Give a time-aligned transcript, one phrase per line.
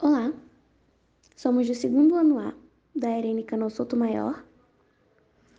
[0.00, 0.32] Olá,
[1.34, 2.54] somos do segundo ano A
[2.94, 3.66] da Irene Cano
[3.96, 4.44] Maior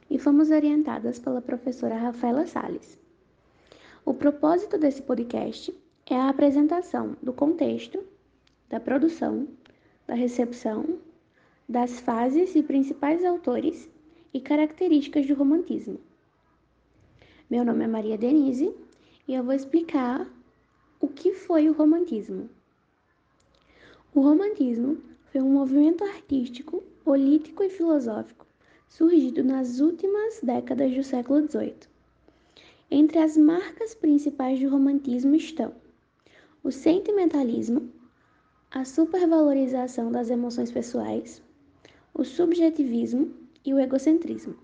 [0.10, 2.98] e fomos orientadas pela professora Rafaela Sales.
[4.06, 5.78] O propósito desse podcast
[6.10, 8.02] é a apresentação do contexto,
[8.70, 9.46] da produção,
[10.08, 11.00] da recepção,
[11.68, 13.90] das fases e principais autores
[14.34, 16.00] e características do romantismo.
[17.50, 18.74] Meu nome é Maria Denise
[19.28, 20.26] e eu vou explicar
[20.98, 22.50] o que foi o romantismo.
[24.16, 24.98] O romantismo
[25.32, 28.48] foi um movimento artístico, político e filosófico
[28.88, 31.76] surgido nas últimas décadas do século XVIII.
[32.90, 35.74] Entre as marcas principais do romantismo estão
[36.64, 37.90] o sentimentalismo,
[38.72, 41.42] a supervalorização das emoções pessoais,
[42.14, 43.32] o subjetivismo
[43.64, 44.56] e o egocentrismo.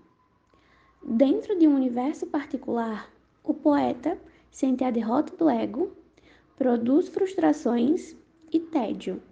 [1.02, 3.10] Dentro de um universo particular,
[3.44, 4.18] o poeta
[4.50, 5.92] sente a derrota do ego,
[6.56, 8.16] produz frustrações
[8.52, 9.22] e tédio.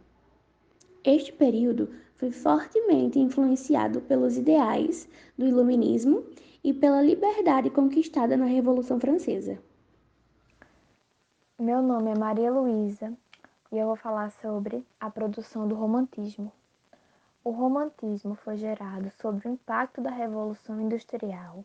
[1.05, 5.07] Este período foi fortemente influenciado pelos ideais
[5.37, 6.25] do Iluminismo
[6.65, 9.59] e pela liberdade conquistada na Revolução Francesa.
[11.59, 13.13] Meu nome é Maria Luísa
[13.71, 16.51] e eu vou falar sobre a produção do romantismo.
[17.45, 21.63] O romantismo foi gerado sob o impacto da Revolução Industrial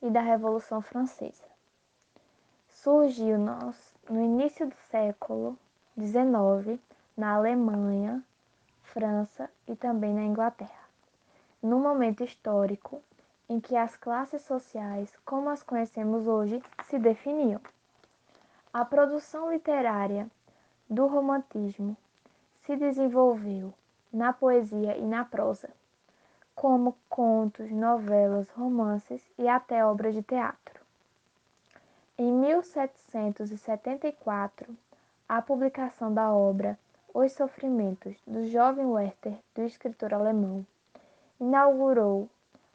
[0.00, 1.44] e da Revolução Francesa.
[2.66, 5.58] Surgiu no início do século
[5.98, 6.80] XIX
[7.14, 8.24] na Alemanha,
[8.92, 10.88] França e também na Inglaterra,
[11.62, 13.00] num momento histórico
[13.48, 17.60] em que as classes sociais, como as conhecemos hoje, se definiam.
[18.72, 20.28] A produção literária
[20.88, 21.96] do romantismo
[22.62, 23.72] se desenvolveu
[24.12, 25.70] na poesia e na prosa,
[26.54, 30.80] como contos, novelas, romances e até obras de teatro.
[32.18, 34.76] Em 1774,
[35.28, 36.76] a publicação da obra
[37.12, 40.64] os Sofrimentos, do jovem Werther, do escritor alemão,
[41.40, 42.28] inaugurou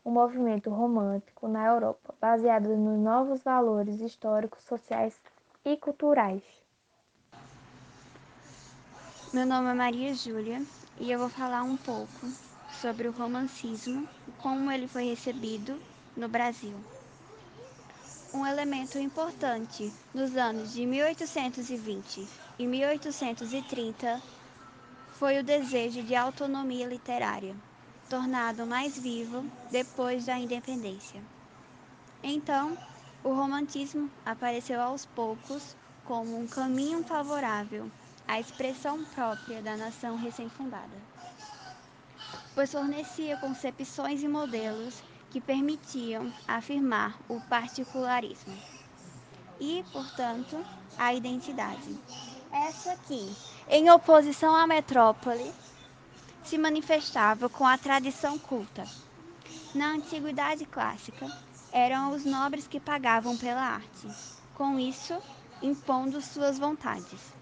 [0.05, 5.19] um movimento romântico na Europa, baseado nos novos valores históricos, sociais
[5.63, 6.43] e culturais.
[9.33, 10.61] Meu nome é Maria Júlia
[10.99, 12.27] e eu vou falar um pouco
[12.81, 15.79] sobre o romancismo e como ele foi recebido
[16.15, 16.75] no Brasil.
[18.35, 22.27] Um elemento importante nos anos de 1820
[22.59, 24.21] e 1830
[25.13, 27.55] foi o desejo de autonomia literária,
[28.09, 31.21] tornado mais vivo depois da independência.
[32.21, 32.77] Então,
[33.23, 37.89] o romantismo apareceu aos poucos como um caminho favorável
[38.27, 40.97] à expressão própria da nação recém-fundada,
[42.53, 45.01] pois fornecia concepções e modelos
[45.35, 48.57] que permitiam afirmar o particularismo
[49.59, 50.65] e, portanto,
[50.97, 51.99] a identidade.
[52.49, 53.35] Essa aqui,
[53.67, 55.53] em oposição à metrópole,
[56.41, 58.85] se manifestava com a tradição culta.
[59.73, 61.29] Na antiguidade clássica,
[61.69, 64.07] eram os nobres que pagavam pela arte,
[64.53, 65.21] com isso
[65.61, 67.33] impondo suas vontades.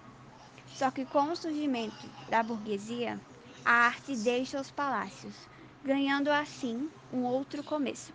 [0.73, 3.21] Só que com o surgimento da burguesia,
[3.63, 5.35] a arte deixa os palácios,
[5.83, 8.13] ganhando assim um outro começo.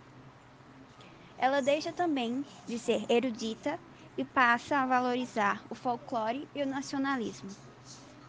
[1.37, 3.79] Ela deixa também de ser erudita
[4.17, 7.55] e passa a valorizar o folclore e o nacionalismo.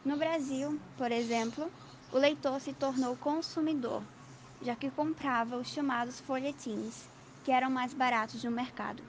[0.03, 1.71] No Brasil, por exemplo,
[2.11, 4.03] o leitor se tornou consumidor,
[4.61, 7.09] já que comprava os chamados folhetins,
[7.41, 9.01] que eram mais baratos no mercado.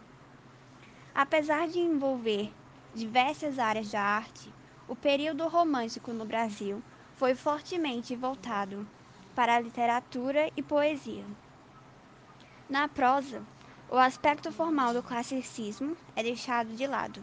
[1.13, 2.53] Apesar de envolver
[2.95, 4.55] diversas áreas da arte,
[4.87, 6.81] o período romântico no Brasil
[7.17, 8.87] foi fortemente voltado
[9.41, 11.25] para a literatura e poesia.
[12.69, 13.43] Na prosa,
[13.89, 17.23] o aspecto formal do classicismo é deixado de lado.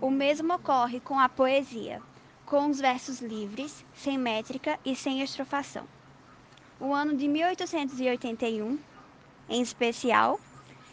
[0.00, 2.00] O mesmo ocorre com a poesia,
[2.46, 5.86] com os versos livres, sem métrica e sem estrofação.
[6.80, 8.78] O ano de 1881,
[9.46, 10.40] em especial,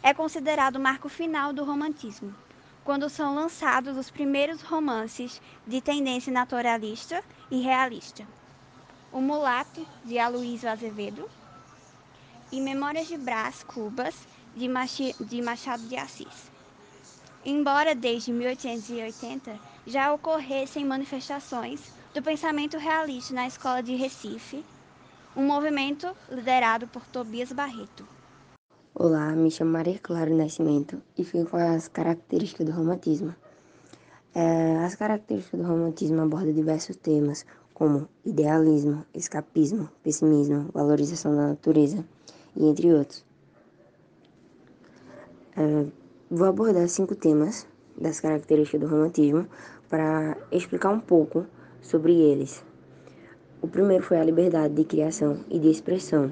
[0.02, 2.36] é considerado o marco final do romantismo,
[2.84, 8.28] quando são lançados os primeiros romances de tendência naturalista e realista.
[9.14, 11.30] O Mulato, de Aloysio Azevedo,
[12.52, 14.16] e Memórias de Brás Cubas,
[14.56, 16.52] de Machado de Assis.
[17.46, 24.66] Embora desde 1880 já ocorressem manifestações do pensamento realista na escola de Recife,
[25.36, 28.08] um movimento liderado por Tobias Barreto.
[28.96, 33.36] Olá, me chamo Maria Clara Nascimento e fico com as características do romantismo.
[34.36, 42.06] É, as características do romantismo abordam diversos temas, como idealismo, escapismo, pessimismo, valorização da natureza
[42.56, 43.26] e entre outros.
[45.56, 45.86] É,
[46.30, 47.68] vou abordar cinco temas
[47.98, 49.48] das características do romantismo
[49.90, 51.46] para explicar um pouco
[51.82, 52.64] sobre eles.
[53.62, 56.32] O primeiro foi a liberdade de criação e de expressão,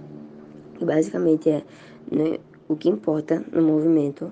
[0.76, 1.64] que basicamente é
[2.12, 4.32] né, o que importa no movimento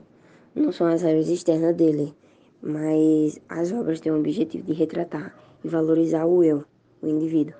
[0.55, 2.13] não são as áreas externas dele,
[2.62, 5.33] mas as obras têm o objetivo de retratar
[5.63, 6.65] e valorizar o eu,
[7.01, 7.56] o indivíduo.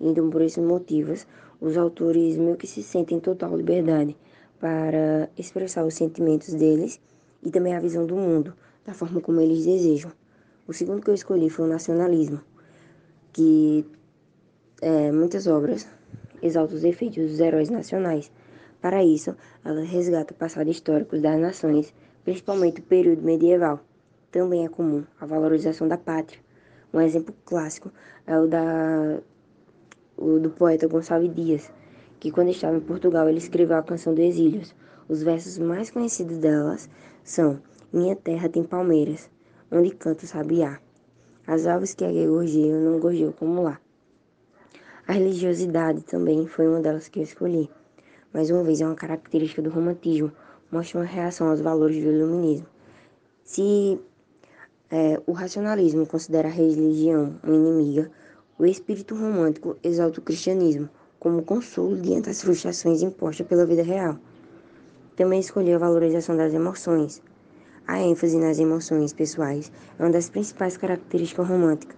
[0.00, 1.26] Então, por esses motivos,
[1.60, 4.16] os autores meio que se sentem em total liberdade
[4.60, 7.00] para expressar os sentimentos deles
[7.42, 8.54] e também a visão do mundo,
[8.84, 10.12] da forma como eles desejam.
[10.66, 12.40] O segundo que eu escolhi foi o nacionalismo,
[13.32, 13.86] que
[14.82, 15.86] é, muitas obras
[16.42, 18.30] exaltam os efeitos dos heróis nacionais.
[18.80, 19.34] Para isso,
[19.64, 21.94] ela resgata o passado histórico das nações,
[22.24, 23.80] principalmente o período medieval.
[24.30, 26.45] Também é comum a valorização da pátria.
[26.96, 27.92] Um exemplo clássico
[28.26, 29.20] é o, da,
[30.16, 31.70] o do poeta Gonçalves Dias,
[32.18, 34.74] que quando estava em Portugal ele escreveu a canção do Exílios.
[35.06, 36.88] Os versos mais conhecidos delas
[37.22, 37.60] são
[37.92, 39.28] Minha terra tem palmeiras,
[39.70, 40.80] onde canta o sabiá.
[41.46, 43.78] As aves que aqui gorjeiam não gorjeiam como lá.
[45.06, 47.68] A religiosidade também foi uma delas que eu escolhi.
[48.32, 50.32] Mais uma vez, é uma característica do romantismo,
[50.72, 52.66] mostra uma reação aos valores do iluminismo.
[53.44, 54.00] Se
[54.90, 58.10] é, o racionalismo considera a religião uma inimiga,
[58.58, 60.88] o espírito romântico exalta o cristianismo
[61.18, 64.16] como consolo diante das frustrações impostas pela vida real.
[65.16, 67.20] Também escolheu a valorização das emoções.
[67.86, 71.96] A ênfase nas emoções pessoais é uma das principais características românticas.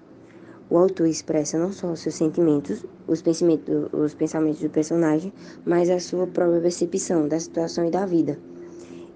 [0.70, 5.32] O autor expressa não só os seus sentimentos, os pensamentos, os pensamentos do personagem,
[5.64, 8.38] mas a sua própria percepção da situação e da vida.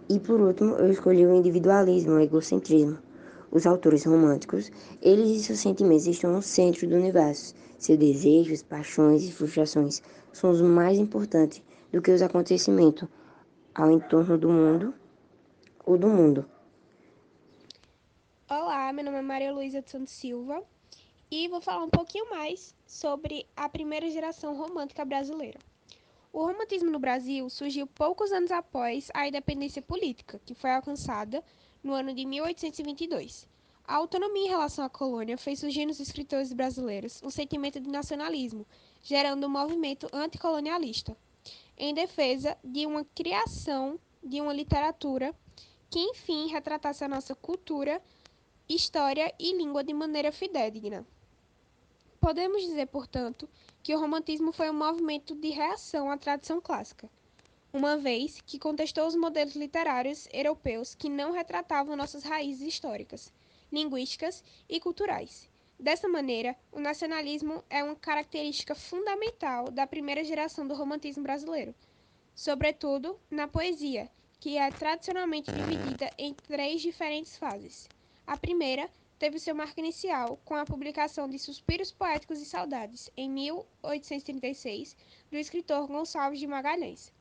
[0.09, 2.99] E por último, eu escolhi o individualismo, o egocentrismo.
[3.53, 4.73] Os autores românticos,
[5.03, 7.55] eles e seus sentimentos estão no centro do universo.
[7.79, 10.03] Seus desejos, paixões e frustrações
[10.33, 11.63] são os mais importantes
[11.93, 13.07] do que os acontecimentos
[13.75, 14.95] ao entorno do mundo
[15.85, 16.47] ou do mundo.
[18.49, 20.63] Olá, meu nome é Maria Luísa de Santos Silva
[21.31, 25.59] e vou falar um pouquinho mais sobre a primeira geração romântica brasileira.
[26.33, 31.45] O romantismo no Brasil surgiu poucos anos após a independência política, que foi alcançada
[31.85, 33.47] no ano de 1822.
[33.87, 38.67] A autonomia em relação à colônia fez surgir nos escritores brasileiros um sentimento de nacionalismo,
[39.03, 41.15] gerando um movimento anticolonialista,
[41.77, 45.35] em defesa de uma criação de uma literatura
[45.91, 48.01] que, enfim, retratasse a nossa cultura,
[48.67, 51.07] história e língua de maneira fidedigna.
[52.19, 53.47] Podemos dizer, portanto,
[53.83, 57.11] que o romantismo foi um movimento de reação à tradição clássica,
[57.73, 63.33] uma vez que contestou os modelos literários europeus que não retratavam nossas raízes históricas,
[63.73, 65.51] linguísticas e culturais.
[65.81, 71.75] Dessa maneira, o nacionalismo é uma característica fundamental da primeira geração do romantismo brasileiro,
[72.35, 74.09] sobretudo na poesia,
[74.39, 77.89] que é tradicionalmente dividida em três diferentes fases.
[78.27, 78.89] A primeira
[79.23, 84.97] teve seu marco inicial com a publicação de Suspiros Poéticos e Saudades, em 1836,
[85.31, 87.13] do escritor Gonçalves de Magalhães.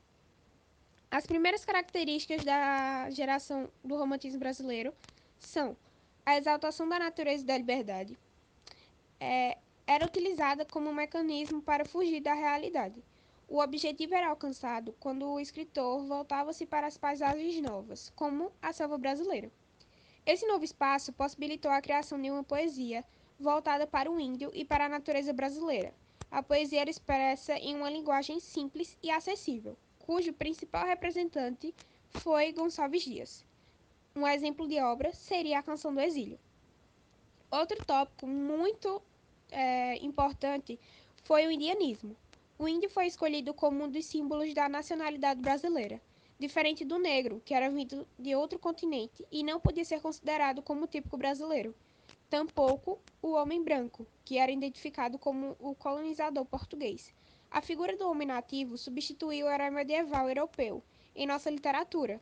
[1.12, 4.92] As primeiras características da geração do romantismo brasileiro
[5.38, 5.78] são
[6.26, 8.18] a exaltação da natureza e da liberdade.
[9.20, 13.04] É, era utilizada como um mecanismo para fugir da realidade.
[13.48, 18.98] O objetivo era alcançado quando o escritor voltava-se para as paisagens novas, como a selva
[18.98, 19.52] brasileira.
[20.24, 23.04] Esse novo espaço possibilitou a criação de uma poesia
[23.40, 25.94] voltada para o índio e para a natureza brasileira.
[26.30, 31.74] A poesia era expressa em uma linguagem simples e acessível, cujo principal representante
[32.12, 33.44] foi Gonçalves Dias.
[34.16, 36.40] Um exemplo de obra seria a Canção do Exílio.
[37.50, 39.02] Outro tópico muito
[39.50, 40.80] é, importante
[41.24, 42.16] foi o indianismo.
[42.60, 46.00] O índio foi escolhido como um dos símbolos da nacionalidade brasileira
[46.42, 50.88] diferente do negro, que era vindo de outro continente e não podia ser considerado como
[50.88, 51.76] típico brasileiro.
[52.32, 57.14] Tampouco o homem branco, que era identificado como o colonizador português.
[57.52, 60.84] A figura do homem nativo substituiu o herói medieval europeu
[61.16, 62.20] em nossa literatura.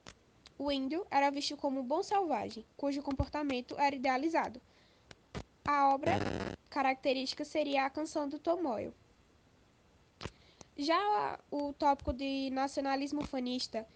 [0.58, 4.60] O índio era visto como um bom selvagem, cujo comportamento era idealizado.
[5.66, 6.20] A obra
[6.70, 8.94] característica seria a canção do Tomoyo.
[10.78, 13.88] Já o tópico de nacionalismo fanista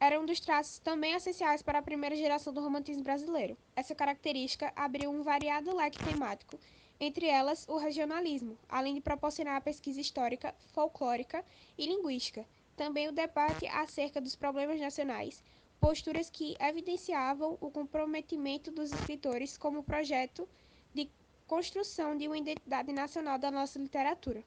[0.00, 3.56] era um dos traços também essenciais para a primeira geração do romantismo brasileiro.
[3.74, 6.58] Essa característica abriu um variado leque temático,
[7.00, 11.44] entre elas o regionalismo, além de proporcionar a pesquisa histórica, folclórica
[11.76, 12.46] e linguística.
[12.76, 15.42] Também o debate acerca dos problemas nacionais,
[15.80, 20.48] posturas que evidenciavam o comprometimento dos escritores como projeto
[20.94, 21.10] de
[21.46, 24.44] construção de uma identidade nacional da nossa literatura.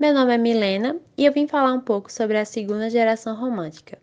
[0.00, 3.98] Meu nome é Milena e eu vim falar um pouco sobre a segunda geração romântica.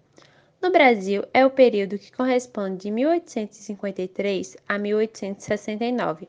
[0.61, 6.27] No Brasil, é o período que corresponde de 1853 a 1869.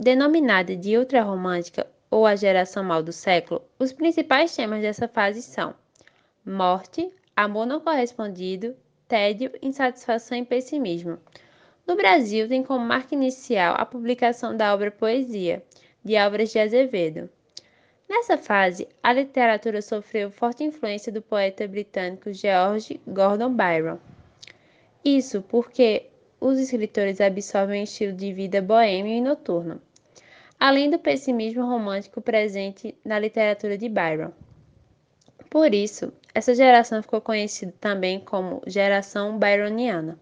[0.00, 5.72] Denominada de ultrarromântica ou a geração mal do século, os principais temas dessa fase são
[6.44, 8.74] morte, amor não correspondido,
[9.06, 11.16] tédio, insatisfação e pessimismo.
[11.86, 15.62] No Brasil, tem como marca inicial a publicação da obra Poesia,
[16.04, 17.30] de Álvares de Azevedo.
[18.08, 23.98] Nessa fase, a literatura sofreu forte influência do poeta britânico George Gordon Byron.
[25.04, 26.06] Isso porque
[26.40, 29.80] os escritores absorvem um estilo de vida boêmio e noturno,
[30.58, 34.30] além do pessimismo romântico presente na literatura de Byron.
[35.50, 40.18] Por isso, essa geração ficou conhecida também como geração byroniana.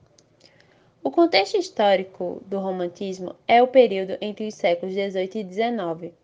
[1.02, 6.14] O contexto histórico do romantismo é o período entre os séculos XVIII e XIX,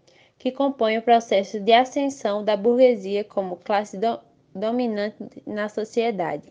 [0.41, 4.19] que compõe o processo de ascensão da burguesia como classe do
[4.55, 5.17] dominante
[5.47, 6.51] na sociedade.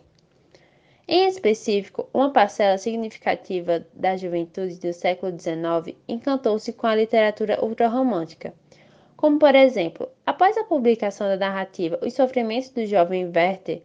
[1.08, 8.54] Em específico, uma parcela significativa da juventude do século XIX encantou-se com a literatura ultrarromântica,
[9.16, 13.82] como por exemplo, após a publicação da narrativa Os Sofrimentos do Jovem Werther,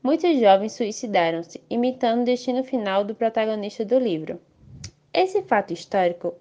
[0.00, 4.40] muitos jovens suicidaram-se, imitando o destino final do protagonista do livro.
[5.12, 6.36] Esse fato histórico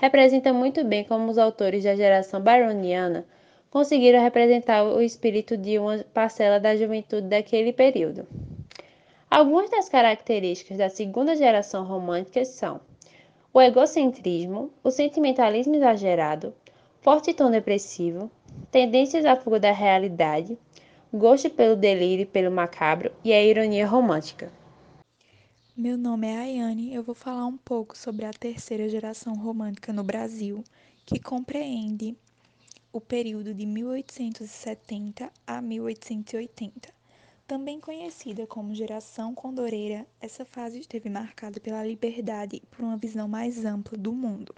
[0.00, 3.26] representa muito bem como os autores da geração byroniana
[3.70, 8.26] conseguiram representar o espírito de uma parcela da juventude daquele período.
[9.30, 12.80] Algumas das características da segunda geração romântica são
[13.52, 16.54] o egocentrismo, o sentimentalismo exagerado,
[17.02, 18.30] forte tom depressivo,
[18.72, 20.56] tendências à fuga da realidade,
[21.12, 24.50] gosto pelo delírio e pelo macabro e a ironia romântica.
[25.82, 29.94] Meu nome é Ayane e eu vou falar um pouco sobre a terceira geração romântica
[29.94, 30.62] no Brasil,
[31.06, 32.14] que compreende
[32.92, 36.92] o período de 1870 a 1880.
[37.46, 43.26] Também conhecida como geração condoreira, essa fase esteve marcada pela liberdade e por uma visão
[43.26, 44.54] mais ampla do mundo.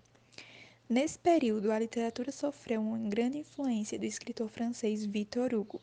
[0.88, 5.80] Nesse período, a literatura sofreu uma grande influência do escritor francês Victor Hugo.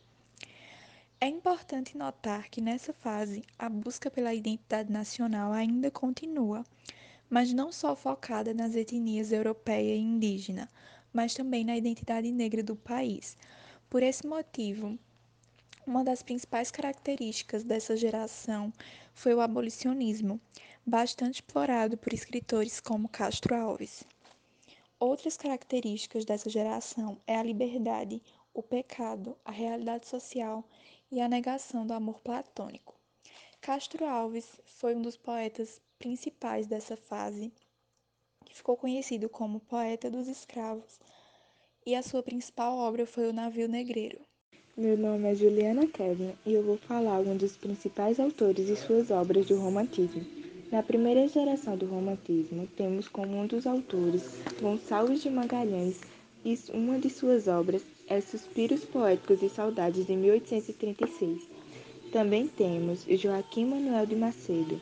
[1.22, 6.64] É importante notar que nessa fase, a busca pela identidade nacional ainda continua,
[7.30, 10.70] mas não só focada nas etnias europeia e indígena,
[11.12, 13.36] mas também na identidade negra do país.
[13.90, 14.98] Por esse motivo,
[15.86, 18.72] uma das principais características dessa geração
[19.14, 20.40] foi o abolicionismo,
[20.86, 24.06] bastante explorado por escritores como Castro Alves.
[24.98, 28.22] Outras características dessa geração é a liberdade,
[28.54, 30.64] o pecado, a realidade social
[31.12, 32.96] e a negação do amor platônico.
[33.62, 37.52] Castro Alves foi um dos poetas principais dessa fase,
[38.46, 41.00] que ficou conhecido como poeta dos escravos,
[41.86, 44.20] e a sua principal obra foi O Navio Negreiro.
[44.78, 49.12] Meu nome é Juliana Kevin e eu vou falar um dos principais autores e suas
[49.12, 50.26] obras do romantismo.
[50.72, 56.00] Na primeira geração do romantismo, temos como um dos autores Gonçalves de Magalhães
[56.46, 61.48] e uma de suas obras é Suspiros Poéticos e Saudades de 1836.
[62.12, 64.82] Também temos Joaquim Manuel de Macedo,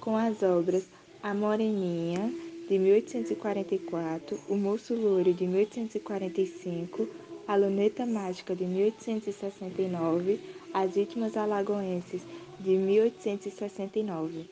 [0.00, 0.88] com as obras
[1.22, 2.32] A Moreninha,
[2.68, 7.06] de 1844, O Moço Louro, de 1845,
[7.46, 10.40] a Luneta Mágica de 1869,
[10.72, 12.22] As Vítimas Alagoenses
[12.58, 14.48] de 1869.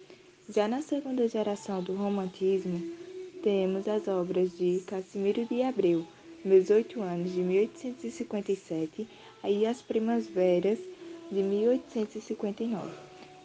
[0.51, 2.83] Já na segunda geração do romantismo,
[3.43, 6.05] temos as obras de Casimiro de Abreu,
[6.43, 9.07] Meus Oito Anos, de 1857,
[9.45, 10.79] e As Primas Veras,
[11.31, 12.91] de 1859.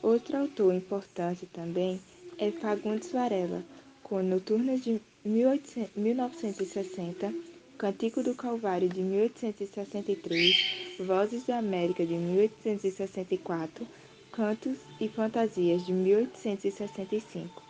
[0.02, 2.00] Outro autor importante também
[2.38, 3.66] é Fagundes Varela,
[4.02, 7.34] com Noturnas de 1960,
[7.78, 13.86] Cantico do Calvário de 1863, Vozes da América de 1864,
[14.32, 17.62] Cantos e Fantasias de 1865,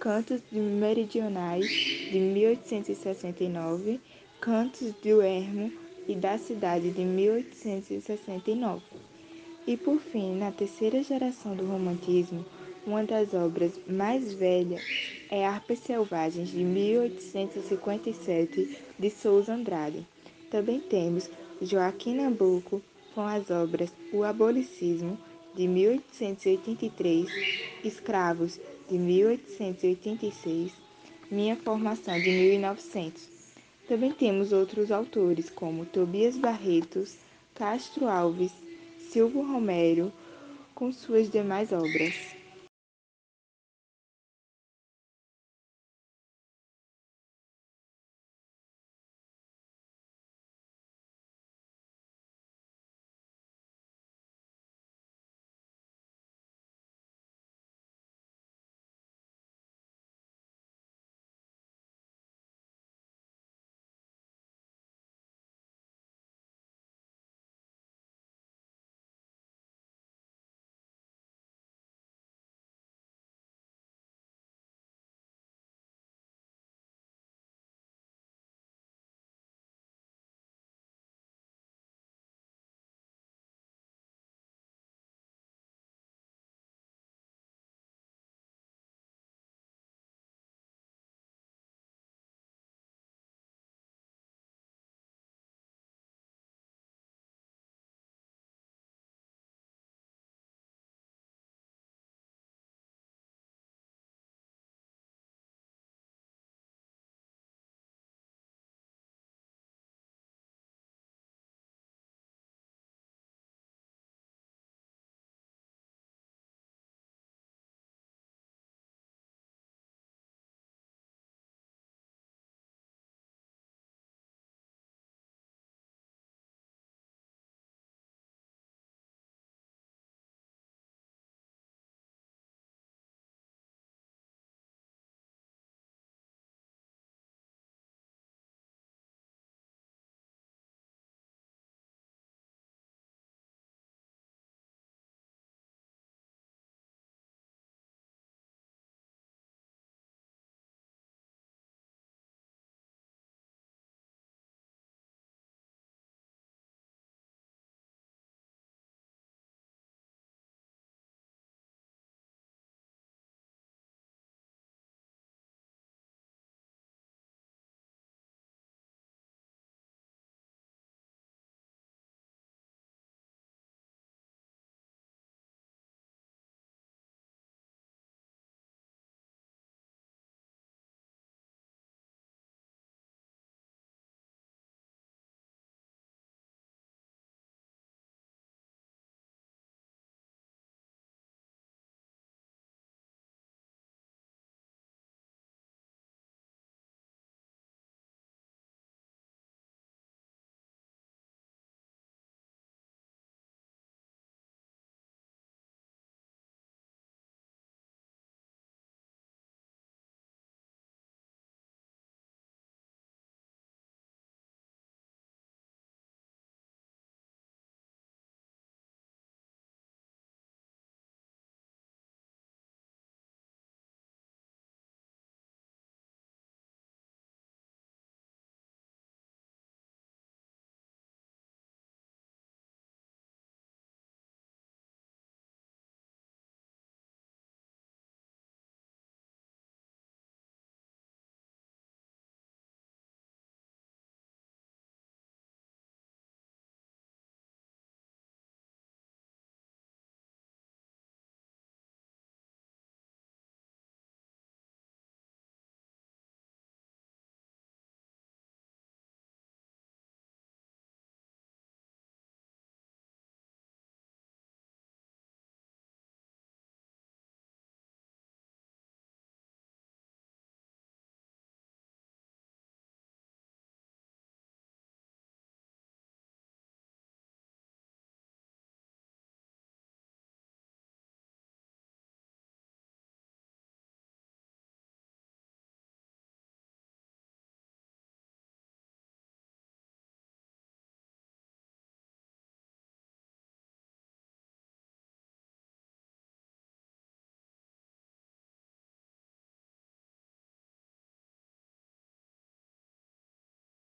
[0.00, 4.00] Cantos de Meridionais de 1869,
[4.40, 5.72] Cantos do Ermo
[6.06, 8.82] e da Cidade de 1869.
[9.66, 12.44] E por fim, na terceira geração do romantismo,
[12.86, 14.82] uma das obras mais velhas
[15.30, 20.06] é Harpas Selvagens, de 1857, de Souza Andrade.
[20.50, 21.30] Também temos
[21.62, 22.82] Joaquim Nabuco
[23.14, 25.16] com as obras O Abolicismo,
[25.54, 27.26] de 1883,
[27.82, 28.60] Escravos,
[28.90, 30.72] de 1886,
[31.30, 33.33] Minha Formação, de 1900.
[33.86, 37.16] Também temos outros autores como Tobias Barretos,
[37.54, 38.52] Castro Alves,
[39.10, 40.10] Silvio Romero,
[40.74, 42.14] com suas demais obras.